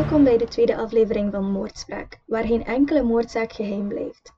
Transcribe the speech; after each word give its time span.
Welkom 0.00 0.24
bij 0.24 0.38
de 0.38 0.48
tweede 0.48 0.76
aflevering 0.76 1.32
van 1.32 1.50
Moordspraak, 1.50 2.20
waar 2.26 2.44
geen 2.44 2.64
enkele 2.64 3.02
moordzaak 3.02 3.52
geheim 3.52 3.88
blijft. 3.88 4.32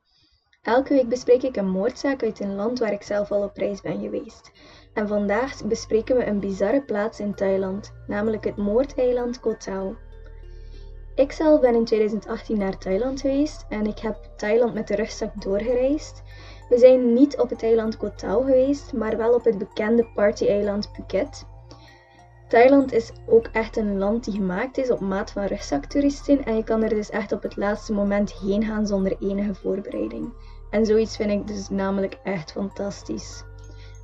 Elke 0.62 0.94
week 0.94 1.08
bespreek 1.08 1.42
ik 1.42 1.56
een 1.56 1.70
moordzaak 1.70 2.22
uit 2.22 2.40
een 2.40 2.54
land 2.54 2.78
waar 2.78 2.92
ik 2.92 3.02
zelf 3.02 3.30
al 3.30 3.42
op 3.42 3.56
reis 3.56 3.80
ben 3.80 4.00
geweest. 4.00 4.50
En 4.94 5.08
vandaag 5.08 5.64
bespreken 5.64 6.16
we 6.16 6.26
een 6.26 6.40
bizarre 6.40 6.82
plaats 6.82 7.20
in 7.20 7.34
Thailand, 7.34 7.92
namelijk 8.06 8.44
het 8.44 8.56
moordeiland 8.56 9.40
Koh 9.40 9.56
Tao. 9.56 9.96
Ik 11.14 11.32
zelf 11.32 11.60
ben 11.60 11.74
in 11.74 11.84
2018 11.84 12.58
naar 12.58 12.78
Thailand 12.78 13.20
geweest 13.20 13.66
en 13.68 13.86
ik 13.86 13.98
heb 13.98 14.16
Thailand 14.36 14.74
met 14.74 14.88
de 14.88 14.94
rugzak 14.94 15.42
doorgereisd. 15.42 16.22
We 16.68 16.78
zijn 16.78 17.12
niet 17.12 17.38
op 17.38 17.50
het 17.50 17.62
eiland 17.62 17.96
Koh 17.96 18.16
Tao 18.16 18.40
geweest, 18.40 18.92
maar 18.92 19.16
wel 19.16 19.34
op 19.34 19.44
het 19.44 19.58
bekende 19.58 20.06
party-eiland 20.14 20.90
Phuket. 20.92 21.50
Thailand 22.52 22.92
is 22.92 23.12
ook 23.26 23.46
echt 23.52 23.76
een 23.76 23.98
land 23.98 24.24
die 24.24 24.34
gemaakt 24.34 24.78
is 24.78 24.90
op 24.90 25.00
maat 25.00 25.30
van 25.30 25.44
rugzaktoeristen 25.44 26.44
en 26.44 26.56
je 26.56 26.64
kan 26.64 26.82
er 26.82 26.88
dus 26.88 27.10
echt 27.10 27.32
op 27.32 27.42
het 27.42 27.56
laatste 27.56 27.92
moment 27.92 28.32
heen 28.32 28.64
gaan 28.64 28.86
zonder 28.86 29.16
enige 29.20 29.54
voorbereiding. 29.54 30.32
En 30.70 30.86
zoiets 30.86 31.16
vind 31.16 31.30
ik 31.30 31.46
dus 31.46 31.68
namelijk 31.68 32.18
echt 32.22 32.52
fantastisch. 32.52 33.44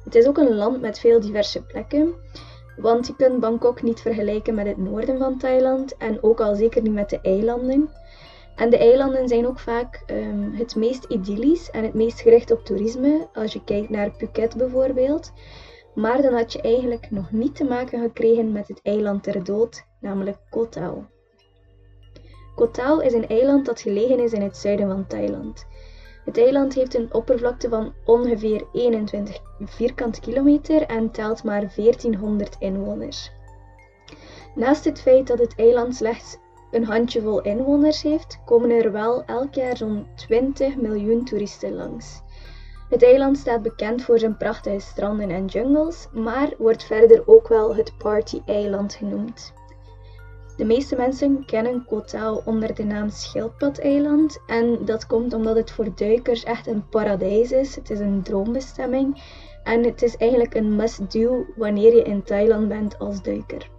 Het 0.05 0.15
is 0.15 0.27
ook 0.27 0.39
een 0.39 0.55
land 0.55 0.81
met 0.81 0.99
veel 0.99 1.21
diverse 1.21 1.63
plekken, 1.63 2.15
want 2.77 3.07
je 3.07 3.17
kunt 3.17 3.41
Bangkok 3.41 3.83
niet 3.83 4.01
vergelijken 4.01 4.55
met 4.55 4.67
het 4.67 4.79
noorden 4.79 5.19
van 5.19 5.39
Thailand 5.39 5.97
en 5.97 6.23
ook 6.23 6.41
al 6.41 6.55
zeker 6.55 6.83
niet 6.83 6.93
met 6.93 7.11
de 7.11 7.21
eilanden. 7.21 7.91
En 8.57 8.71
de 8.71 8.79
eilanden 8.79 9.29
zijn 9.29 9.47
ook 9.47 9.59
vaak 9.59 10.03
um, 10.11 10.53
het 10.55 10.77
meest 10.77 11.05
idyllisch 11.05 11.71
en 11.71 11.85
het 11.85 11.95
meest 11.95 12.21
gericht 12.21 12.51
op 12.51 12.65
toerisme, 12.65 13.29
als 13.35 13.53
je 13.53 13.65
kijkt 13.65 13.89
naar 13.89 14.11
Phuket 14.17 14.57
bijvoorbeeld. 14.57 15.33
Maar 15.99 16.23
dan 16.23 16.35
had 16.35 16.53
je 16.53 16.61
eigenlijk 16.61 17.11
nog 17.11 17.31
niet 17.31 17.57
te 17.57 17.65
maken 17.65 18.01
gekregen 18.01 18.53
met 18.53 18.69
het 18.69 18.81
eiland 18.83 19.23
ter 19.23 19.45
dood, 19.45 19.85
namelijk 20.01 20.39
Koh 20.51 20.69
Tao. 20.69 21.07
Koh 22.55 22.71
Tao 22.73 22.99
is 22.99 23.13
een 23.13 23.29
eiland 23.29 23.67
dat 23.67 23.81
gelegen 23.81 24.21
is 24.21 24.33
in 24.33 24.43
het 24.43 24.57
zuiden 24.57 24.89
van 24.89 25.07
Thailand. 25.07 25.67
Het 26.25 26.39
eiland 26.39 26.75
heeft 26.75 26.95
een 26.95 27.15
oppervlakte 27.15 27.69
van 27.69 27.93
ongeveer 28.05 28.67
21 28.73 29.41
vierkante 29.61 30.21
kilometer 30.21 30.83
en 30.83 31.11
telt 31.11 31.45
maar 31.45 31.73
1400 31.77 32.57
inwoners. 32.59 33.33
Naast 34.55 34.85
het 34.85 35.01
feit 35.01 35.27
dat 35.27 35.39
het 35.39 35.55
eiland 35.57 35.97
slechts 35.97 36.37
een 36.71 36.85
handjevol 36.85 37.41
inwoners 37.41 38.03
heeft, 38.03 38.41
komen 38.45 38.71
er 38.71 38.93
wel 38.93 39.25
elk 39.25 39.55
jaar 39.55 39.77
zo'n 39.77 40.07
20 40.15 40.77
miljoen 40.77 41.25
toeristen 41.25 41.75
langs. 41.75 42.23
Het 42.89 43.05
eiland 43.05 43.39
staat 43.39 43.63
bekend 43.63 44.03
voor 44.03 44.19
zijn 44.19 44.37
prachtige 44.37 44.79
stranden 44.79 45.31
en 45.31 45.47
jungles, 45.47 46.09
maar 46.13 46.55
wordt 46.59 46.85
verder 46.85 47.23
ook 47.27 47.49
wel 47.49 47.77
het 47.77 47.93
Party-eiland 47.99 48.95
genoemd. 48.95 49.53
De 50.57 50.65
meeste 50.65 50.97
mensen 50.97 51.45
kennen 51.45 51.85
Koh 51.85 52.47
onder 52.47 52.75
de 52.75 52.85
naam 52.85 53.11
Schildpad-eiland 53.11 54.41
en 54.47 54.85
dat 54.85 55.07
komt 55.07 55.33
omdat 55.33 55.57
het 55.57 55.71
voor 55.71 55.95
duikers 55.95 56.45
echt 56.45 56.67
een 56.67 56.89
paradijs 56.89 57.53
is. 57.53 57.75
Het 57.75 57.91
is 57.91 57.99
een 57.99 58.23
droombestemming 58.23 59.23
en 59.63 59.85
het 59.85 60.03
is 60.03 60.17
eigenlijk 60.17 60.55
een 60.55 60.77
must-do 60.77 61.47
wanneer 61.57 61.97
je 61.97 62.03
in 62.03 62.23
Thailand 62.23 62.69
bent 62.69 62.99
als 62.99 63.23
duiker. 63.23 63.71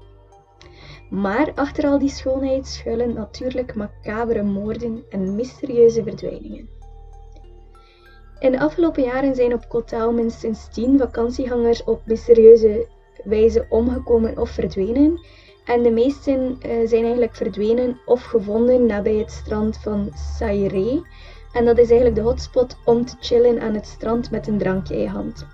Maar 1.10 1.52
achter 1.56 1.86
al 1.86 2.00
die 2.00 2.10
schoonheid 2.10 2.68
schuilen 2.68 3.14
natuurlijk 3.14 3.76
macabere 3.76 4.44
moorden 4.44 5.04
en 5.10 5.36
mysterieuze 5.36 6.04
verdwijningen. 6.04 6.78
In 8.40 8.52
de 8.52 8.59
afgelopen 8.59 9.04
jaren 9.04 9.36
zijn 9.36 9.54
op 9.54 9.70
Koh 9.70 9.86
Tao 9.86 10.12
minstens 10.12 10.68
10 10.72 10.98
vakantiegangers 10.98 11.84
op 11.84 12.02
mysterieuze 12.06 12.88
wijze 13.23 13.66
omgekomen 13.70 14.38
of 14.38 14.50
verdwenen. 14.50 15.20
En 15.66 15.84
de 15.84 15.92
meesten 15.92 16.58
uh, 16.66 16.88
zijn 16.88 17.04
eigenlijk 17.04 17.36
verdwenen 17.36 18.00
of 18.06 18.23
gevonden 18.23 18.86
nabij 18.86 19.16
het 19.16 19.31
strand 19.31 19.78
van 19.78 20.12
Saire. 20.38 21.02
En 21.54 21.66
dat 21.66 21.78
is 21.78 21.90
eigenlijk 21.90 22.16
de 22.16 22.22
hotspot 22.22 22.78
om 22.86 23.06
te 23.06 23.16
chillen 23.19 23.62
aan 23.62 23.74
het 23.74 23.88
strand 23.88 24.31
met 24.31 24.47
een 24.47 24.58
drankje 24.58 24.97
in 24.97 25.08
hand. 25.08 25.46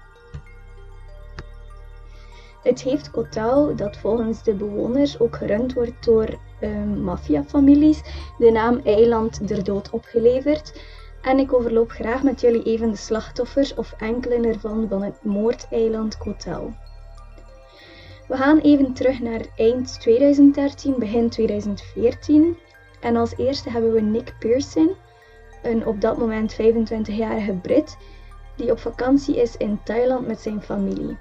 Het 2.64 2.82
heeft 2.82 3.12
Koh 3.12 3.30
Tao, 3.30 3.76
dat 3.76 3.98
volgens 3.98 4.44
de 4.44 4.54
bewoners 4.54 5.20
ook 5.20 5.36
gerund 5.36 5.74
wordt 5.74 6.06
door 6.06 6.28
uh, 6.59 6.84
maffiafamilies, 6.84 8.02
de 8.38 8.52
naam 8.52 8.80
eiland 8.84 9.48
der 9.48 9.64
dood 9.64 9.90
opgeleverd. 9.90 10.82
En 11.25 11.40
ik 11.40 11.53
overloop 11.53 11.91
graag 11.91 12.24
met 12.24 12.41
jullie 12.41 12.63
even 12.63 12.90
de 12.90 12.97
slachtoffers 12.97 13.74
of 13.74 13.94
enkele 13.97 14.47
ervan 14.47 14.88
van 14.90 15.03
het 15.03 15.24
moordeiland 15.24 16.18
Koh 16.18 16.38
Tao. 16.38 16.74
We 18.28 18.36
gaan 18.38 18.58
even 18.58 18.94
terug 18.94 19.19
naar 19.19 19.41
eind 19.56 20.00
2013, 20.00 20.96
begin 21.00 21.30
2014. 21.30 22.58
En 23.00 23.16
als 23.16 23.38
eerste 23.38 23.69
hebben 23.69 23.94
we 23.94 24.02
Nick 24.02 24.35
Pearson, 24.40 24.96
een 25.64 25.85
op 25.85 26.02
dat 26.02 26.18
moment 26.18 26.53
25-jarige 26.53 27.53
Brit, 27.53 27.97
die 28.56 28.72
op 28.72 28.80
vakantie 28.80 29.41
is 29.41 29.58
in 29.58 29.80
Thailand 29.84 30.28
met 30.28 30.40
zijn 30.40 30.62
familie. 30.62 31.18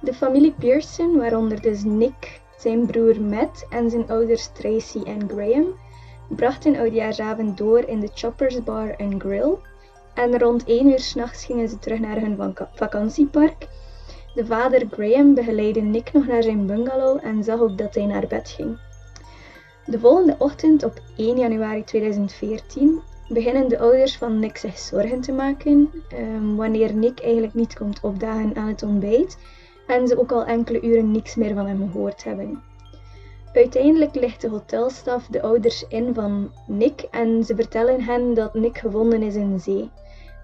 De 0.00 0.14
familie 0.14 0.54
Pearson, 0.58 1.16
waaronder 1.16 1.60
dus 1.60 1.82
Nick, 1.82 2.40
zijn 2.58 2.86
broer 2.86 3.20
Matt 3.20 3.66
en 3.70 3.90
zijn 3.90 4.08
ouders 4.08 4.46
Tracy 4.52 5.02
en 5.02 5.28
Graham, 5.28 5.74
brachten 6.28 6.76
oudjaarsavond 6.76 7.58
door 7.58 7.78
in 7.78 8.00
de 8.00 8.10
Choppers 8.14 8.62
Bar 8.62 8.96
and 8.96 9.22
Grill. 9.22 9.54
En 10.14 10.38
rond 10.38 10.64
1 10.64 10.86
uur 10.86 10.98
s'nachts 10.98 11.44
gingen 11.44 11.68
ze 11.68 11.78
terug 11.78 11.98
naar 11.98 12.20
hun 12.20 12.54
vakantiepark. 12.74 13.68
De 14.34 14.46
vader 14.46 14.86
Graham 14.90 15.34
begeleidde 15.34 15.80
Nick 15.80 16.12
nog 16.12 16.26
naar 16.26 16.42
zijn 16.42 16.66
bungalow 16.66 17.18
en 17.22 17.44
zag 17.44 17.60
ook 17.60 17.78
dat 17.78 17.94
hij 17.94 18.06
naar 18.06 18.26
bed 18.26 18.48
ging. 18.48 18.78
De 19.86 19.98
volgende 19.98 20.36
ochtend, 20.38 20.84
op 20.84 21.00
1 21.16 21.38
januari 21.38 21.84
2014, 21.84 23.00
beginnen 23.28 23.68
de 23.68 23.78
ouders 23.78 24.16
van 24.16 24.38
Nick 24.38 24.56
zich 24.56 24.78
zorgen 24.78 25.20
te 25.20 25.32
maken 25.32 25.90
um, 26.12 26.56
wanneer 26.56 26.94
Nick 26.94 27.20
eigenlijk 27.20 27.54
niet 27.54 27.74
komt 27.74 28.00
opdagen 28.00 28.56
aan 28.56 28.68
het 28.68 28.82
ontbijt 28.82 29.38
en 29.86 30.08
ze 30.08 30.18
ook 30.18 30.32
al 30.32 30.44
enkele 30.44 30.80
uren 30.80 31.10
niks 31.10 31.34
meer 31.34 31.54
van 31.54 31.66
hem 31.66 31.90
gehoord 31.92 32.24
hebben. 32.24 32.62
Uiteindelijk 33.56 34.14
ligt 34.14 34.40
de 34.40 34.48
hotelstaf 34.48 35.26
de 35.26 35.42
ouders 35.42 35.84
in 35.88 36.14
van 36.14 36.52
Nick 36.66 37.00
en 37.10 37.44
ze 37.44 37.54
vertellen 37.54 38.02
hen 38.02 38.34
dat 38.34 38.54
Nick 38.54 38.78
gevonden 38.78 39.22
is 39.22 39.34
in 39.34 39.60
zee 39.60 39.90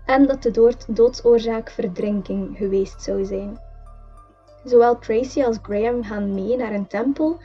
en 0.06 0.26
dat 0.26 0.42
de 0.42 0.72
doodsoorzaak 0.86 1.70
verdrinking 1.70 2.56
geweest 2.56 3.02
zou 3.02 3.24
zijn. 3.24 3.58
Zowel 4.64 4.98
Tracy 4.98 5.42
als 5.42 5.58
Graham 5.62 6.04
gaan 6.04 6.34
mee 6.34 6.56
naar 6.56 6.72
een 6.72 6.86
tempel 6.86 7.40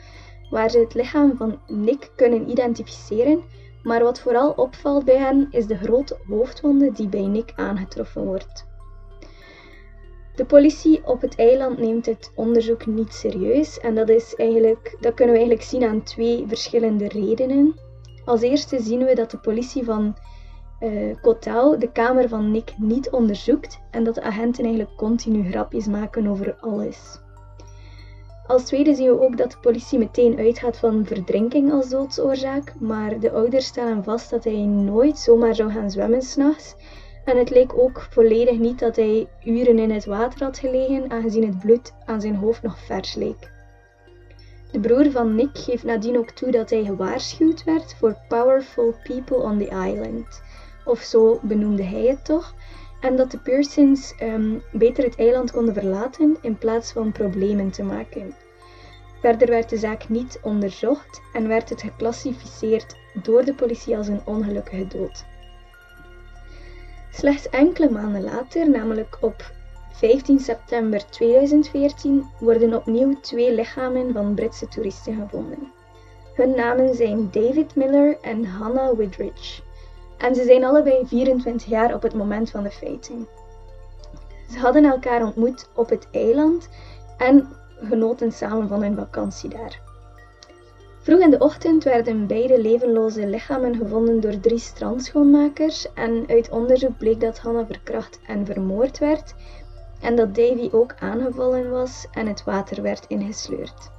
waar 0.50 0.70
ze 0.70 0.78
het 0.78 0.94
lichaam 0.94 1.36
van 1.36 1.58
Nick 1.66 2.10
kunnen 2.16 2.50
identificeren, 2.50 3.42
maar 3.82 4.02
wat 4.02 4.20
vooral 4.20 4.50
opvalt 4.50 5.04
bij 5.04 5.18
hen 5.18 5.48
is 5.50 5.66
de 5.66 5.76
grote 5.76 6.18
hoofdwonde 6.28 6.92
die 6.92 7.08
bij 7.08 7.26
Nick 7.26 7.52
aangetroffen 7.56 8.24
wordt. 8.24 8.67
De 10.38 10.44
politie 10.44 11.00
op 11.06 11.20
het 11.20 11.36
eiland 11.36 11.78
neemt 11.78 12.06
het 12.06 12.32
onderzoek 12.34 12.86
niet 12.86 13.12
serieus 13.12 13.80
en 13.80 13.94
dat, 13.94 14.08
is 14.08 14.34
eigenlijk, 14.34 14.96
dat 15.00 15.14
kunnen 15.14 15.34
we 15.34 15.40
eigenlijk 15.40 15.68
zien 15.68 15.84
aan 15.84 16.02
twee 16.02 16.44
verschillende 16.46 17.08
redenen. 17.08 17.74
Als 18.24 18.40
eerste 18.40 18.80
zien 18.80 19.04
we 19.04 19.14
dat 19.14 19.30
de 19.30 19.38
politie 19.38 19.84
van 19.84 20.16
uh, 20.80 21.14
de 21.78 21.88
kamer 21.92 22.28
van 22.28 22.50
Nick 22.50 22.74
niet 22.76 23.10
onderzoekt 23.10 23.78
en 23.90 24.04
dat 24.04 24.14
de 24.14 24.22
agenten 24.22 24.64
eigenlijk 24.64 24.96
continu 24.96 25.50
grapjes 25.50 25.86
maken 25.86 26.26
over 26.26 26.56
alles. 26.60 27.20
Als 28.46 28.64
tweede 28.64 28.94
zien 28.94 29.08
we 29.08 29.20
ook 29.20 29.36
dat 29.36 29.50
de 29.50 29.58
politie 29.60 29.98
meteen 29.98 30.38
uitgaat 30.38 30.76
van 30.76 31.06
verdrinking 31.06 31.72
als 31.72 31.88
doodsoorzaak, 31.88 32.74
maar 32.80 33.20
de 33.20 33.30
ouders 33.30 33.66
stellen 33.66 34.04
vast 34.04 34.30
dat 34.30 34.44
hij 34.44 34.66
nooit 34.66 35.18
zomaar 35.18 35.54
zou 35.54 35.72
gaan 35.72 35.90
zwemmen 35.90 36.22
s'nachts 36.22 36.76
en 37.28 37.36
het 37.36 37.50
leek 37.50 37.78
ook 37.78 38.06
volledig 38.10 38.58
niet 38.58 38.78
dat 38.78 38.96
hij 38.96 39.28
uren 39.44 39.78
in 39.78 39.90
het 39.90 40.04
water 40.04 40.44
had 40.44 40.58
gelegen, 40.58 41.10
aangezien 41.10 41.46
het 41.46 41.58
bloed 41.58 41.92
aan 42.04 42.20
zijn 42.20 42.34
hoofd 42.34 42.62
nog 42.62 42.78
vers 42.78 43.14
leek. 43.14 43.50
De 44.72 44.80
broer 44.80 45.10
van 45.10 45.34
Nick 45.34 45.58
geeft 45.58 45.84
nadien 45.84 46.18
ook 46.18 46.30
toe 46.30 46.50
dat 46.50 46.70
hij 46.70 46.84
gewaarschuwd 46.84 47.64
werd 47.64 47.94
voor 47.94 48.16
powerful 48.28 48.94
people 49.02 49.36
on 49.36 49.58
the 49.58 49.64
island, 49.64 50.42
of 50.84 51.00
zo 51.00 51.38
benoemde 51.42 51.82
hij 51.82 52.06
het 52.06 52.24
toch, 52.24 52.54
en 53.00 53.16
dat 53.16 53.30
de 53.30 53.38
Pearsons 53.38 54.14
um, 54.22 54.62
beter 54.72 55.04
het 55.04 55.16
eiland 55.16 55.50
konden 55.50 55.74
verlaten 55.74 56.36
in 56.40 56.58
plaats 56.58 56.92
van 56.92 57.12
problemen 57.12 57.70
te 57.70 57.82
maken. 57.82 58.34
Verder 59.20 59.48
werd 59.48 59.68
de 59.68 59.76
zaak 59.76 60.08
niet 60.08 60.38
onderzocht 60.42 61.20
en 61.32 61.48
werd 61.48 61.68
het 61.68 61.82
geclassificeerd 61.82 62.96
door 63.22 63.44
de 63.44 63.54
politie 63.54 63.96
als 63.96 64.08
een 64.08 64.22
ongelukkige 64.24 64.86
dood. 64.86 65.24
Slechts 67.18 67.48
enkele 67.48 67.90
maanden 67.90 68.24
later, 68.24 68.70
namelijk 68.70 69.18
op 69.20 69.52
15 69.92 70.38
september 70.38 71.10
2014, 71.10 72.26
worden 72.38 72.74
opnieuw 72.74 73.20
twee 73.20 73.54
lichamen 73.54 74.12
van 74.12 74.34
Britse 74.34 74.68
toeristen 74.68 75.14
gevonden. 75.14 75.72
Hun 76.34 76.54
namen 76.54 76.94
zijn 76.94 77.28
David 77.30 77.74
Miller 77.74 78.18
en 78.20 78.44
Hannah 78.44 78.96
Widridge. 78.96 79.62
En 80.18 80.34
ze 80.34 80.44
zijn 80.44 80.64
allebei 80.64 81.06
24 81.06 81.68
jaar 81.68 81.94
op 81.94 82.02
het 82.02 82.14
moment 82.14 82.50
van 82.50 82.62
de 82.62 82.70
feiten. 82.70 83.26
Ze 84.50 84.58
hadden 84.58 84.84
elkaar 84.84 85.24
ontmoet 85.24 85.68
op 85.74 85.88
het 85.88 86.08
eiland 86.10 86.68
en 87.16 87.48
genoten 87.80 88.32
samen 88.32 88.68
van 88.68 88.82
hun 88.82 88.96
vakantie 88.96 89.50
daar. 89.50 89.80
Vroeg 91.08 91.20
in 91.20 91.30
de 91.30 91.38
ochtend 91.38 91.84
werden 91.84 92.26
beide 92.26 92.60
levenloze 92.60 93.26
lichamen 93.26 93.76
gevonden 93.76 94.20
door 94.20 94.40
drie 94.40 94.58
strandschoonmakers 94.58 95.92
en 95.92 96.24
uit 96.26 96.50
onderzoek 96.50 96.98
bleek 96.98 97.20
dat 97.20 97.38
Hannah 97.38 97.66
verkracht 97.66 98.20
en 98.26 98.46
vermoord 98.46 98.98
werd 98.98 99.34
en 100.00 100.16
dat 100.16 100.34
Davy 100.34 100.68
ook 100.72 100.94
aangevallen 100.98 101.70
was 101.70 102.06
en 102.12 102.26
het 102.26 102.44
water 102.44 102.82
werd 102.82 103.04
ingesleurd. 103.06 103.90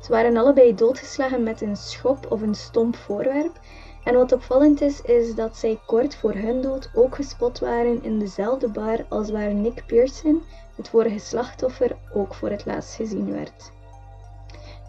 Ze 0.00 0.10
waren 0.10 0.36
allebei 0.36 0.74
doodgeslagen 0.74 1.42
met 1.42 1.60
een 1.60 1.76
schop 1.76 2.26
of 2.30 2.42
een 2.42 2.54
stomp 2.54 2.96
voorwerp 2.96 3.60
en 4.04 4.14
wat 4.14 4.32
opvallend 4.32 4.80
is, 4.80 5.00
is 5.00 5.34
dat 5.34 5.56
zij 5.56 5.80
kort 5.86 6.16
voor 6.16 6.34
hun 6.34 6.60
dood 6.60 6.90
ook 6.94 7.14
gespot 7.14 7.58
waren 7.58 8.02
in 8.02 8.18
dezelfde 8.18 8.68
bar 8.68 9.04
als 9.08 9.30
waar 9.30 9.54
Nick 9.54 9.86
Pearson, 9.86 10.42
het 10.74 10.88
vorige 10.88 11.18
slachtoffer, 11.18 11.96
ook 12.14 12.34
voor 12.34 12.50
het 12.50 12.66
laatst 12.66 12.94
gezien 12.94 13.32
werd. 13.32 13.74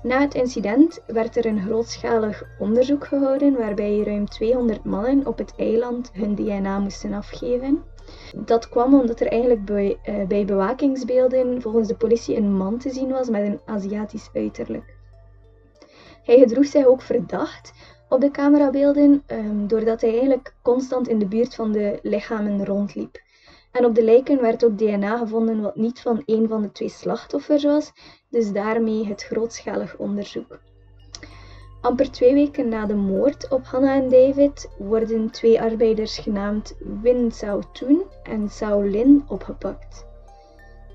Na 0.08 0.20
het 0.20 0.34
incident 0.34 1.00
werd 1.08 1.36
er 1.36 1.46
een 1.46 1.62
grootschalig 1.62 2.44
onderzoek 2.60 3.08
gehouden 3.08 3.58
waarbij 3.58 4.04
ruim 4.04 4.26
200 4.26 4.84
mannen 4.84 5.26
op 5.26 5.38
het 5.38 5.54
eiland 5.58 6.12
hun 6.14 6.36
DNA 6.36 6.80
moesten 6.80 7.14
afgeven. 7.14 7.84
Dat 8.36 8.70
kwam 8.70 8.94
omdat 8.94 9.20
er 9.20 9.28
eigenlijk 9.28 9.66
bij, 9.66 9.98
uh, 10.10 10.28
bij 10.28 10.46
bewakingsbeelden 10.46 11.62
volgens 11.62 11.88
de 11.88 11.96
politie 11.96 12.36
een 12.36 12.54
man 12.54 12.78
te 12.78 12.90
zien 12.90 13.10
was 13.10 13.30
met 13.30 13.42
een 13.42 13.60
Aziatisch 13.66 14.30
uiterlijk. 14.34 14.96
Hij 16.24 16.38
gedroeg 16.38 16.66
zich 16.66 16.86
ook 16.86 17.02
verdacht 17.02 17.74
op 18.10 18.22
de 18.22 18.32
camerabeelden 18.32 19.24
um, 19.28 19.68
doordat 19.68 20.02
hij 20.02 20.12
eigenlijk 20.12 20.54
constant 20.62 21.08
in 21.08 21.20
de 21.20 21.28
buurt 21.28 21.56
van 21.56 21.72
de 21.72 22.00
lichamen 22.02 22.66
rondliep. 22.66 23.22
En 23.72 23.86
op 23.86 23.96
de 23.96 24.04
lijken 24.04 24.42
werd 24.42 24.66
ook 24.66 24.78
DNA 24.78 25.18
gevonden 25.18 25.62
wat 25.62 25.76
niet 25.76 26.00
van 26.00 26.22
een 26.26 26.48
van 26.48 26.62
de 26.62 26.72
twee 26.72 26.90
slachtoffers 26.90 27.64
was, 27.64 27.92
dus 28.30 28.52
daarmee 28.52 29.06
het 29.06 29.24
grootschalig 29.24 29.98
onderzoek. 29.98 30.60
Amper 31.82 32.12
twee 32.12 32.34
weken 32.34 32.70
na 32.70 32.86
de 32.86 32.96
moord 32.96 33.50
op 33.50 33.66
Hannah 33.66 33.96
en 33.96 34.10
David 34.10 34.70
worden 34.78 35.30
twee 35.30 35.62
arbeiders 35.62 36.18
genaamd 36.18 36.76
Win 37.02 37.32
Sao 37.32 37.62
Toon 37.74 38.04
en 38.24 38.50
Sao 38.50 38.82
Lin 38.82 39.24
opgepakt. 39.28 40.06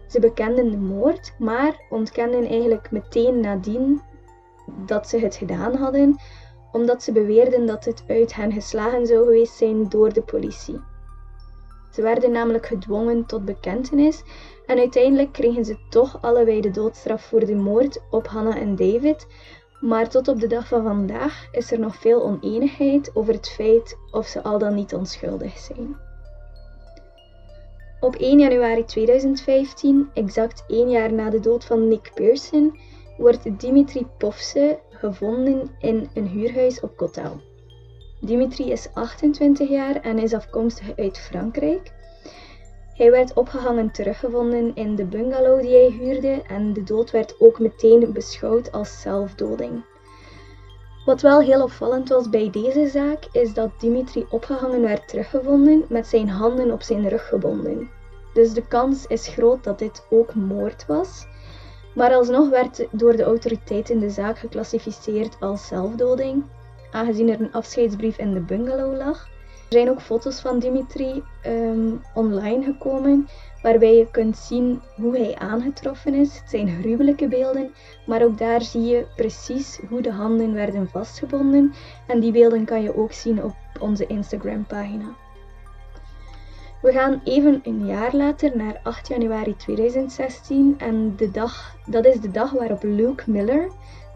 Ze 0.09 0.21
bekenden 0.21 0.71
de 0.71 0.77
moord, 0.77 1.35
maar 1.39 1.81
ontkenden 1.91 2.45
eigenlijk 2.47 2.91
meteen 2.91 3.41
nadien 3.41 4.03
dat 4.87 5.09
ze 5.09 5.19
het 5.19 5.37
gedaan 5.37 5.75
hadden, 5.75 6.17
omdat 6.73 7.03
ze 7.03 7.13
beweerden 7.13 7.67
dat 7.67 7.85
het 7.85 8.05
uit 8.09 8.35
hen 8.35 8.53
geslagen 8.53 9.07
zou 9.07 9.25
geweest 9.25 9.57
zijn 9.57 9.89
door 9.89 10.13
de 10.13 10.23
politie. 10.23 10.81
Ze 11.93 12.03
werden 12.03 12.31
namelijk 12.31 12.67
gedwongen 12.67 13.27
tot 13.27 13.45
bekentenis 13.45 14.23
en 14.67 14.79
uiteindelijk 14.79 15.33
kregen 15.33 15.65
ze 15.65 15.77
toch 15.91 16.19
allebei 16.21 16.61
de 16.61 16.71
doodstraf 16.71 17.23
voor 17.25 17.47
de 17.47 17.55
moord 17.55 18.03
op 18.11 18.27
Hannah 18.27 18.57
en 18.57 18.77
David, 18.77 19.27
maar 19.81 20.09
tot 20.09 20.29
op 20.29 20.41
de 20.41 20.47
dag 20.47 20.69
van 20.69 20.83
vandaag 20.83 21.49
is 21.51 21.73
er 21.73 21.79
nog 21.79 21.97
veel 21.97 22.23
oneenigheid 22.23 23.11
over 23.15 23.35
het 23.35 23.49
feit 23.49 23.97
of 24.11 24.27
ze 24.27 24.43
al 24.43 24.59
dan 24.59 24.75
niet 24.75 24.95
onschuldig 24.95 25.59
zijn. 25.59 25.97
Op 28.01 28.15
1 28.15 28.39
januari 28.39 28.85
2015, 28.85 30.11
exact 30.15 30.65
één 30.69 30.91
jaar 30.91 31.13
na 31.13 31.31
de 31.31 31.41
dood 31.41 31.65
van 31.65 31.89
Nick 31.89 32.11
Pearson, 32.15 32.79
wordt 33.17 33.61
Dimitri 33.61 34.07
Povse 34.19 34.81
gevonden 34.91 35.71
in 35.79 36.11
een 36.15 36.27
huurhuis 36.27 36.81
op 36.81 36.97
Kotel. 36.97 37.52
Dimitri 38.25 38.71
is 38.71 38.89
28 38.95 39.69
jaar 39.69 40.01
en 40.01 40.19
is 40.19 40.35
afkomstig 40.35 40.97
uit 40.97 41.19
Frankrijk. 41.19 41.93
Hij 42.95 43.11
werd 43.11 43.35
opgehangen 43.35 43.93
teruggevonden 43.93 44.75
in 44.75 44.97
de 44.97 45.05
bungalow 45.05 45.61
die 45.61 45.71
hij 45.71 45.91
huurde 45.91 46.43
en 46.49 46.73
de 46.73 46.83
dood 46.83 47.11
werd 47.11 47.41
ook 47.41 47.59
meteen 47.59 48.13
beschouwd 48.13 48.73
als 48.73 49.01
zelfdoding. 49.01 49.85
Wat 51.05 51.21
wel 51.21 51.41
heel 51.41 51.63
opvallend 51.63 52.09
was 52.09 52.31
bij 52.31 52.51
deze 52.51 52.89
zaak 52.89 53.25
is 53.33 53.55
dat 53.55 53.71
Dimitri 53.81 54.27
opgehangen 54.31 54.81
werd 54.81 55.09
teruggevonden 55.09 55.85
met 55.89 56.07
zijn 56.07 56.29
handen 56.29 56.71
op 56.71 56.83
zijn 56.83 57.09
rug 57.09 57.29
gebonden. 57.29 57.91
Dus 58.35 58.53
de 58.53 58.67
kans 58.67 59.07
is 59.07 59.29
groot 59.29 59.65
dat 59.65 59.79
dit 59.79 60.07
ook 60.11 60.35
moord 60.35 60.87
was. 60.87 61.27
Maar 61.95 62.15
alsnog 62.15 62.49
werd 62.49 62.87
door 62.91 63.17
de 63.17 63.23
autoriteiten 63.23 63.99
de 63.99 64.11
zaak 64.11 64.39
geclassificeerd 64.39 65.37
als 65.41 65.67
zelfdoding, 65.67 66.45
aangezien 66.93 67.29
er 67.29 67.41
een 67.41 67.53
afscheidsbrief 67.53 68.19
in 68.19 68.33
de 68.33 68.41
bungalow 68.41 68.97
lag. 68.97 69.29
Er 69.73 69.79
zijn 69.79 69.91
ook 69.91 70.01
foto's 70.01 70.41
van 70.41 70.59
Dimitri 70.59 71.23
um, 71.47 72.01
online 72.15 72.65
gekomen, 72.65 73.29
waarbij 73.63 73.97
je 73.97 74.11
kunt 74.11 74.37
zien 74.37 74.81
hoe 74.95 75.17
hij 75.17 75.35
aangetroffen 75.35 76.15
is. 76.15 76.39
Het 76.39 76.51
zijn 76.51 76.79
gruwelijke 76.81 77.29
beelden, 77.29 77.73
maar 78.07 78.23
ook 78.23 78.39
daar 78.39 78.63
zie 78.63 78.83
je 78.83 79.07
precies 79.17 79.81
hoe 79.89 80.01
de 80.01 80.13
handen 80.13 80.55
werden 80.55 80.89
vastgebonden. 80.89 81.73
En 82.07 82.21
die 82.21 82.33
beelden 82.33 82.65
kan 82.65 82.83
je 82.83 82.97
ook 82.97 83.13
zien 83.13 83.45
op 83.45 83.55
onze 83.81 84.07
Instagram-pagina. 84.07 85.17
We 86.83 86.93
gaan 86.93 87.21
even 87.25 87.61
een 87.65 87.87
jaar 87.87 88.17
later 88.17 88.57
naar 88.57 88.81
8 88.83 89.09
januari 89.09 89.57
2016 89.57 90.75
en 90.79 91.17
de 91.17 91.31
dag, 91.31 91.77
dat 91.87 92.05
is 92.05 92.21
de 92.21 92.31
dag 92.31 92.51
waarop 92.51 92.83
Luke 92.83 93.31
Miller, 93.31 93.71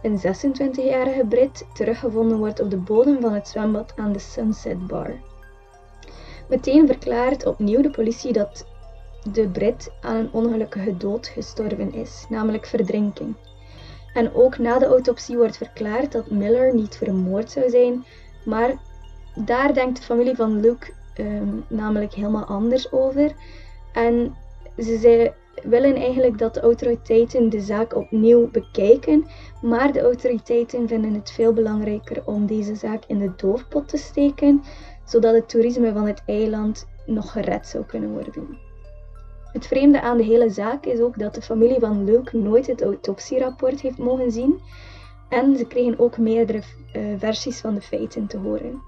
een 0.06 0.19
26-jarige 0.19 1.26
Brit, 1.26 1.67
teruggevonden 1.75 2.38
wordt 2.38 2.61
op 2.61 2.70
de 2.70 2.76
bodem 2.76 3.20
van 3.20 3.32
het 3.32 3.49
zwembad 3.49 3.93
aan 3.97 4.12
de 4.12 4.19
Sunset 4.19 4.87
Bar. 4.87 5.14
Meteen 6.49 6.87
verklaart 6.87 7.47
opnieuw 7.47 7.82
de 7.82 7.91
politie 7.91 8.32
dat 8.32 8.67
de 9.32 9.49
Brit 9.49 9.93
aan 10.00 10.17
een 10.17 10.32
ongelukkige 10.32 10.97
dood 10.97 11.26
gestorven 11.26 11.93
is, 11.93 12.26
namelijk 12.29 12.67
verdrinking. 12.67 13.35
En 14.14 14.35
ook 14.35 14.58
na 14.58 14.79
de 14.79 14.87
autopsie 14.87 15.37
wordt 15.37 15.56
verklaard 15.56 16.12
dat 16.12 16.31
Miller 16.31 16.75
niet 16.75 16.97
vermoord 16.97 17.50
zou 17.50 17.70
zijn, 17.70 18.05
maar 18.44 18.75
daar 19.35 19.75
denkt 19.75 19.97
de 19.97 20.03
familie 20.03 20.37
van 20.37 20.61
Luke 20.61 20.93
um, 21.20 21.64
namelijk 21.69 22.14
helemaal 22.14 22.44
anders 22.44 22.93
over. 22.93 23.32
En 23.93 24.37
ze 24.79 24.99
zei, 24.99 25.32
willen 25.62 25.94
eigenlijk 25.94 26.38
dat 26.38 26.55
de 26.55 26.61
autoriteiten 26.61 27.49
de 27.49 27.61
zaak 27.61 27.94
opnieuw 27.97 28.50
bekijken, 28.50 29.26
maar 29.62 29.93
de 29.93 30.00
autoriteiten 30.00 30.88
vinden 30.88 31.14
het 31.14 31.31
veel 31.31 31.53
belangrijker 31.53 32.23
om 32.25 32.47
deze 32.47 32.75
zaak 32.75 33.05
in 33.06 33.19
de 33.19 33.32
doofpot 33.37 33.88
te 33.88 33.97
steken, 33.97 34.62
zodat 35.05 35.35
het 35.35 35.49
toerisme 35.49 35.93
van 35.93 36.06
het 36.06 36.23
eiland 36.26 36.88
nog 37.06 37.32
gered 37.32 37.67
zou 37.67 37.85
kunnen 37.85 38.11
worden. 38.11 38.58
Het 39.53 39.67
vreemde 39.67 40.00
aan 40.00 40.17
de 40.17 40.25
hele 40.25 40.50
zaak 40.50 40.87
is 40.87 41.00
ook 41.00 41.19
dat 41.19 41.35
de 41.35 41.43
familie 41.43 41.81
van 41.81 42.05
Luke 42.05 42.37
nooit 42.37 42.67
het 42.67 42.82
autopsierapport 42.82 43.81
heeft 43.81 43.99
mogen 43.99 44.32
zien 44.32 44.61
en 45.29 45.56
ze 45.56 45.67
kregen 45.67 45.98
ook 45.98 46.19
meerdere 46.19 46.63
uh, 46.96 47.03
versies 47.19 47.60
van 47.60 47.75
de 47.75 47.81
feiten 47.81 48.27
te 48.27 48.39
horen. 48.39 48.82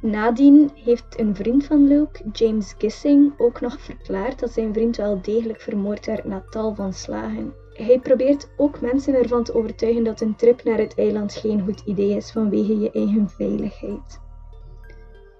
Nadien 0.00 0.70
heeft 0.74 1.18
een 1.20 1.34
vriend 1.34 1.64
van 1.64 1.86
Luke, 1.86 2.22
James 2.32 2.74
Gissing, 2.78 3.32
ook 3.38 3.60
nog 3.60 3.80
verklaard 3.80 4.38
dat 4.38 4.52
zijn 4.52 4.72
vriend 4.72 4.96
wel 4.96 5.22
degelijk 5.22 5.60
vermoord 5.60 6.06
werd 6.06 6.24
na 6.24 6.44
tal 6.50 6.74
van 6.74 6.92
slagen. 6.92 7.54
Hij 7.72 7.98
probeert 7.98 8.48
ook 8.56 8.80
mensen 8.80 9.14
ervan 9.14 9.44
te 9.44 9.54
overtuigen 9.54 10.04
dat 10.04 10.20
een 10.20 10.36
trip 10.36 10.64
naar 10.64 10.78
het 10.78 10.94
eiland 10.94 11.34
geen 11.34 11.60
goed 11.60 11.82
idee 11.84 12.16
is 12.16 12.30
vanwege 12.30 12.78
je 12.78 12.90
eigen 12.90 13.28
veiligheid. 13.28 14.20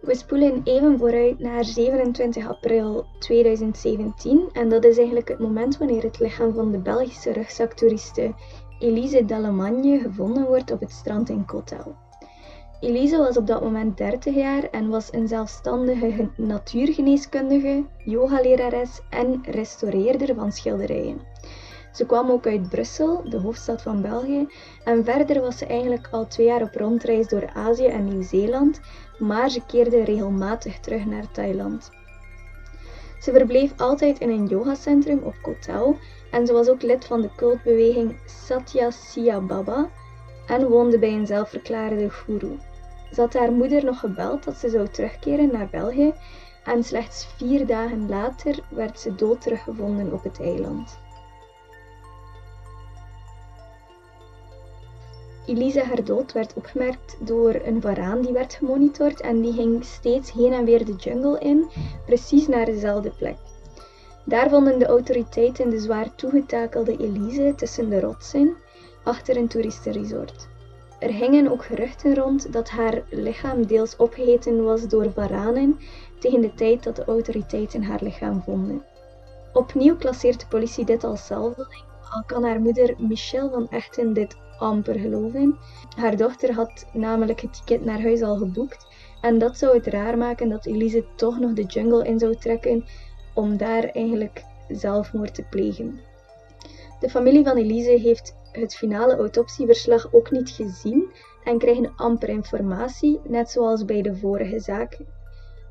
We 0.00 0.14
spoelen 0.14 0.60
even 0.64 0.98
vooruit 0.98 1.38
naar 1.38 1.64
27 1.64 2.48
april 2.48 3.06
2017 3.18 4.48
en 4.52 4.68
dat 4.68 4.84
is 4.84 4.96
eigenlijk 4.96 5.28
het 5.28 5.38
moment 5.38 5.78
wanneer 5.78 6.02
het 6.02 6.18
lichaam 6.18 6.54
van 6.54 6.72
de 6.72 6.78
Belgische 6.78 7.32
rugzaktoeriste 7.32 8.34
Elise 8.78 9.24
Dallemagne 9.24 9.98
gevonden 9.98 10.46
wordt 10.46 10.70
op 10.70 10.80
het 10.80 10.90
strand 10.90 11.28
in 11.28 11.44
Kotel. 11.44 11.96
Elise 12.80 13.16
was 13.16 13.36
op 13.36 13.46
dat 13.46 13.62
moment 13.62 13.96
30 13.96 14.34
jaar 14.34 14.62
en 14.70 14.88
was 14.88 15.12
een 15.12 15.28
zelfstandige 15.28 16.30
natuurgeneeskundige, 16.36 17.84
yogalerares 18.04 19.00
en 19.10 19.42
restaureerder 19.44 20.34
van 20.34 20.52
schilderijen. 20.52 21.20
Ze 21.92 22.06
kwam 22.06 22.30
ook 22.30 22.46
uit 22.46 22.68
Brussel, 22.68 23.30
de 23.30 23.38
hoofdstad 23.38 23.82
van 23.82 24.02
België, 24.02 24.48
en 24.84 25.04
verder 25.04 25.40
was 25.40 25.58
ze 25.58 25.66
eigenlijk 25.66 26.08
al 26.10 26.26
twee 26.26 26.46
jaar 26.46 26.62
op 26.62 26.74
rondreis 26.74 27.28
door 27.28 27.50
Azië 27.54 27.86
en 27.86 28.04
Nieuw-Zeeland, 28.04 28.80
maar 29.18 29.50
ze 29.50 29.66
keerde 29.66 30.04
regelmatig 30.04 30.80
terug 30.80 31.06
naar 31.06 31.30
Thailand. 31.32 31.90
Ze 33.20 33.32
verbleef 33.32 33.72
altijd 33.76 34.18
in 34.18 34.30
een 34.30 34.46
yogacentrum 34.46 35.20
op 35.22 35.34
Koh 35.42 35.60
Tao 35.60 35.96
en 36.30 36.46
ze 36.46 36.52
was 36.52 36.68
ook 36.68 36.82
lid 36.82 37.04
van 37.04 37.20
de 37.20 37.30
cultbeweging 37.36 38.16
Satya 38.26 38.90
Sia 38.90 39.40
Baba, 39.40 39.90
en 40.46 40.68
woonde 40.68 40.98
bij 40.98 41.12
een 41.12 41.26
zelfverklaarde 41.26 42.10
guru. 42.10 42.58
Ze 43.12 43.20
had 43.20 43.34
haar 43.34 43.52
moeder 43.52 43.84
nog 43.84 43.98
gebeld 43.98 44.44
dat 44.44 44.56
ze 44.56 44.68
zou 44.68 44.88
terugkeren 44.88 45.52
naar 45.52 45.68
België 45.70 46.14
en 46.64 46.84
slechts 46.84 47.26
vier 47.36 47.66
dagen 47.66 48.08
later 48.08 48.58
werd 48.68 49.00
ze 49.00 49.14
dood 49.14 49.40
teruggevonden 49.40 50.12
op 50.12 50.22
het 50.22 50.40
eiland. 50.40 50.98
Elise 55.46 55.82
haar 55.82 56.04
dood 56.04 56.32
werd 56.32 56.54
opgemerkt 56.54 57.16
door 57.20 57.54
een 57.64 57.80
varaan 57.80 58.20
die 58.20 58.32
werd 58.32 58.54
gemonitord 58.54 59.20
en 59.20 59.40
die 59.40 59.52
ging 59.52 59.84
steeds 59.84 60.32
heen 60.32 60.52
en 60.52 60.64
weer 60.64 60.84
de 60.84 60.94
jungle 60.94 61.38
in, 61.38 61.68
precies 62.06 62.46
naar 62.46 62.64
dezelfde 62.64 63.10
plek. 63.10 63.36
Daar 64.24 64.50
vonden 64.50 64.78
de 64.78 64.86
autoriteiten 64.86 65.70
de 65.70 65.78
zwaar 65.80 66.14
toegetakelde 66.14 66.96
Elise 66.96 67.52
tussen 67.56 67.88
de 67.88 68.00
rotsen 68.00 68.56
achter 69.06 69.36
een 69.36 69.48
toeristenresort. 69.48 70.48
Er 70.98 71.12
gingen 71.12 71.50
ook 71.50 71.64
geruchten 71.64 72.14
rond 72.14 72.52
dat 72.52 72.70
haar 72.70 73.02
lichaam 73.10 73.66
deels 73.66 73.96
opgegeten 73.96 74.64
was 74.64 74.88
door 74.88 75.12
varanen 75.12 75.78
tegen 76.18 76.40
de 76.40 76.54
tijd 76.54 76.82
dat 76.82 76.96
de 76.96 77.04
autoriteiten 77.04 77.82
haar 77.82 78.02
lichaam 78.02 78.42
vonden. 78.42 78.84
Opnieuw 79.52 79.96
klasseert 79.96 80.40
de 80.40 80.46
politie 80.46 80.84
dit 80.84 81.04
als 81.04 81.26
zelfdoding, 81.26 81.84
al 82.10 82.22
kan 82.26 82.44
haar 82.44 82.60
moeder 82.60 82.94
Michelle 82.98 83.50
van 83.50 83.68
Echten 83.68 84.12
dit 84.12 84.36
amper 84.58 84.98
geloven. 84.98 85.58
Haar 85.96 86.16
dochter 86.16 86.52
had 86.52 86.86
namelijk 86.92 87.40
het 87.40 87.52
ticket 87.52 87.84
naar 87.84 88.02
huis 88.02 88.22
al 88.22 88.36
geboekt 88.36 88.86
en 89.20 89.38
dat 89.38 89.58
zou 89.58 89.76
het 89.76 89.86
raar 89.86 90.18
maken 90.18 90.48
dat 90.48 90.66
Elise 90.66 91.04
toch 91.16 91.38
nog 91.38 91.52
de 91.52 91.64
jungle 91.64 92.04
in 92.04 92.18
zou 92.18 92.36
trekken 92.36 92.84
om 93.34 93.56
daar 93.56 93.84
eigenlijk 93.84 94.44
zelfmoord 94.68 95.34
te 95.34 95.42
plegen. 95.50 96.00
De 97.00 97.10
familie 97.10 97.44
van 97.44 97.56
Elise 97.56 97.90
heeft 97.90 98.34
het 98.60 98.74
finale 98.74 99.16
autopsieverslag 99.16 100.12
ook 100.12 100.30
niet 100.30 100.50
gezien 100.50 101.10
en 101.44 101.58
krijgen 101.58 101.92
amper 101.96 102.28
informatie, 102.28 103.20
net 103.24 103.50
zoals 103.50 103.84
bij 103.84 104.02
de 104.02 104.16
vorige 104.16 104.60
zaken. 104.60 105.06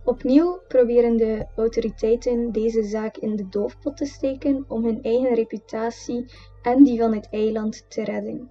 Opnieuw 0.04 0.62
proberen 0.68 1.18
de 1.18 1.46
autoriteiten 1.56 2.51
deze 2.51 2.84
zaak 2.84 3.18
in 3.18 3.36
de 3.36 3.50
doofpot 3.50 3.98
te 3.98 4.06
steken 4.06 4.65
om 4.68 4.86
hun 4.86 5.04
eigen 5.04 5.34
reputatie 5.34 6.25
en 6.62 6.84
die 6.84 7.00
van 7.00 7.13
het 7.13 7.27
eiland 7.32 7.86
te 7.89 8.04
redden. 8.04 8.50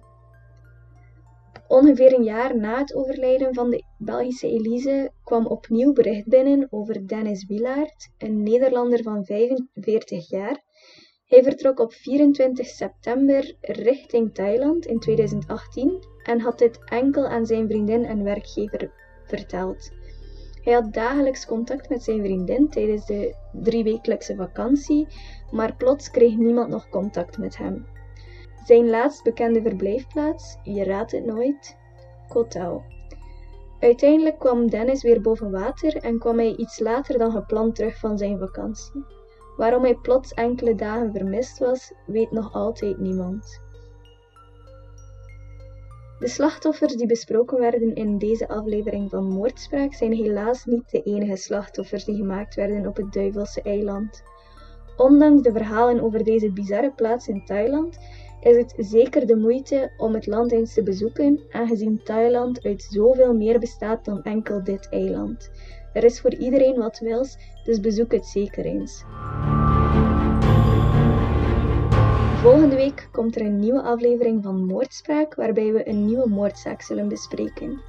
Ongeveer 1.67 2.13
een 2.13 2.23
jaar 2.23 2.57
na 2.57 2.77
het 2.77 2.95
overlijden 2.95 3.53
van 3.53 3.69
de 3.69 3.83
Belgische 3.97 4.47
Elise 4.47 5.11
kwam 5.23 5.45
opnieuw 5.45 5.93
bericht 5.93 6.27
binnen 6.27 6.67
over 6.69 7.07
Dennis 7.07 7.45
Wilaert, 7.45 8.09
een 8.17 8.43
Nederlander 8.43 9.03
van 9.03 9.25
45 9.25 10.29
jaar. 10.29 10.63
Hij 11.25 11.43
vertrok 11.43 11.79
op 11.79 11.93
24 11.93 12.67
september 12.67 13.55
richting 13.61 14.33
Thailand 14.33 14.85
in 14.85 14.99
2018 14.99 16.03
en 16.23 16.39
had 16.39 16.59
dit 16.59 16.79
enkel 16.83 17.27
aan 17.27 17.45
zijn 17.45 17.67
vriendin 17.67 18.05
en 18.05 18.23
werkgever 18.23 18.91
verteld. 19.23 19.91
Hij 20.61 20.73
had 20.73 20.93
dagelijks 20.93 21.45
contact 21.45 21.89
met 21.89 22.03
zijn 22.03 22.21
vriendin 22.21 22.69
tijdens 22.69 23.05
de 23.05 23.35
driewekelijkse 23.51 24.35
vakantie, 24.35 25.07
maar 25.51 25.75
plots 25.75 26.11
kreeg 26.11 26.35
niemand 26.37 26.69
nog 26.69 26.89
contact 26.89 27.37
met 27.37 27.57
hem. 27.57 27.85
Zijn 28.65 28.89
laatst 28.89 29.23
bekende 29.23 29.61
verblijfplaats, 29.61 30.57
je 30.63 30.83
raadt 30.83 31.11
het 31.11 31.25
nooit, 31.25 31.77
Koh 32.27 32.83
Uiteindelijk 33.79 34.39
kwam 34.39 34.69
Dennis 34.69 35.03
weer 35.03 35.21
boven 35.21 35.51
water 35.51 35.97
en 35.97 36.19
kwam 36.19 36.37
hij 36.37 36.55
iets 36.55 36.79
later 36.79 37.17
dan 37.17 37.31
gepland 37.31 37.75
terug 37.75 37.99
van 37.99 38.17
zijn 38.17 38.39
vakantie. 38.39 39.14
Waarom 39.57 39.83
hij 39.83 39.95
plots 39.95 40.33
enkele 40.33 40.75
dagen 40.75 41.11
vermist 41.11 41.57
was, 41.59 41.93
weet 42.05 42.31
nog 42.31 42.53
altijd 42.53 42.99
niemand. 42.99 43.63
De 46.19 46.27
slachtoffers 46.27 46.95
die 46.95 47.07
besproken 47.07 47.59
werden 47.59 47.95
in 47.95 48.17
deze 48.17 48.47
aflevering 48.47 49.09
van 49.09 49.27
Moordspraak 49.27 49.93
zijn 49.93 50.13
helaas 50.13 50.65
niet 50.65 50.91
de 50.91 51.01
enige 51.01 51.35
slachtoffers 51.35 52.05
die 52.05 52.15
gemaakt 52.15 52.55
werden 52.55 52.87
op 52.87 52.95
het 52.95 53.13
Duivelse 53.13 53.61
eiland. 53.61 54.23
Ondanks 54.97 55.41
de 55.41 55.51
verhalen 55.51 56.01
over 56.01 56.23
deze 56.23 56.51
bizarre 56.51 56.91
plaats 56.91 57.27
in 57.27 57.45
Thailand 57.45 57.97
is 58.41 58.55
het 58.55 58.73
zeker 58.77 59.27
de 59.27 59.35
moeite 59.35 59.91
om 59.97 60.13
het 60.13 60.27
land 60.27 60.51
eens 60.51 60.73
te 60.73 60.83
bezoeken, 60.83 61.39
aangezien 61.51 62.03
Thailand 62.03 62.63
uit 62.63 62.87
zoveel 62.89 63.33
meer 63.33 63.59
bestaat 63.59 64.05
dan 64.05 64.23
enkel 64.23 64.63
dit 64.63 64.89
eiland. 64.89 65.51
Er 65.95 66.03
is 66.03 66.21
voor 66.21 66.33
iedereen 66.33 66.75
wat 66.75 66.99
wils, 66.99 67.37
dus 67.63 67.79
bezoek 67.79 68.11
het 68.11 68.25
zeker 68.25 68.65
eens. 68.65 69.03
Volgende 72.41 72.75
week 72.75 73.07
komt 73.11 73.35
er 73.35 73.41
een 73.41 73.59
nieuwe 73.59 73.81
aflevering 73.81 74.43
van 74.43 74.65
Moordspraak, 74.65 75.35
waarbij 75.35 75.73
we 75.73 75.89
een 75.89 76.05
nieuwe 76.05 76.29
moordzaak 76.29 76.81
zullen 76.81 77.07
bespreken. 77.07 77.81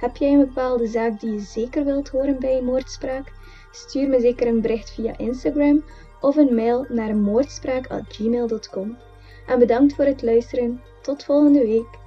Heb 0.00 0.16
jij 0.16 0.32
een 0.32 0.38
bepaalde 0.38 0.86
zaak 0.86 1.20
die 1.20 1.32
je 1.32 1.40
zeker 1.40 1.84
wilt 1.84 2.08
horen 2.08 2.38
bij 2.38 2.62
Moordspraak? 2.62 3.32
Stuur 3.70 4.08
me 4.08 4.20
zeker 4.20 4.46
een 4.46 4.60
bericht 4.60 4.90
via 4.90 5.18
Instagram 5.18 5.84
of 6.20 6.36
een 6.36 6.54
mail 6.54 6.86
naar 6.88 7.16
moordspraak.gmail.com. 7.16 8.96
En 9.46 9.58
bedankt 9.58 9.94
voor 9.94 10.04
het 10.04 10.22
luisteren. 10.22 10.80
Tot 11.02 11.24
volgende 11.24 11.66
week. 11.66 11.98